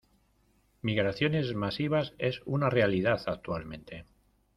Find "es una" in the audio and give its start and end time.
2.17-2.71